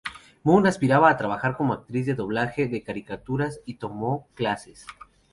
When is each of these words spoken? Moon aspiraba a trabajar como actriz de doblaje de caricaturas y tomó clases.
Moon 0.41 0.65
aspiraba 0.65 1.11
a 1.11 1.15
trabajar 1.15 1.55
como 1.55 1.73
actriz 1.73 2.07
de 2.07 2.15
doblaje 2.15 2.67
de 2.67 2.81
caricaturas 2.81 3.59
y 3.67 3.75
tomó 3.75 4.25
clases. 4.33 4.87